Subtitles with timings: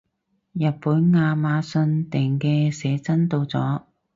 [0.53, 3.83] 日本亞馬遜訂嘅寫真到咗